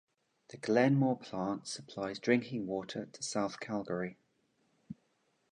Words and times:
The 0.49 0.57
Glenmore 0.57 1.19
plant 1.19 1.67
supplies 1.67 2.17
drinking 2.17 2.65
water 2.65 3.05
to 3.05 3.21
south 3.21 3.59
Calgary. 3.59 4.17